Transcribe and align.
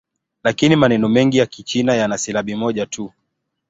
Lakini 0.43 0.75
maneno 0.75 1.09
mengi 1.09 1.37
ya 1.37 1.45
Kichina 1.45 1.93
yana 1.95 2.17
silabi 2.17 2.55
moja 2.55 2.85
tu. 2.85 3.11